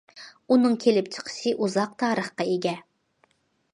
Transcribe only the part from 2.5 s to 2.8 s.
ئىگە.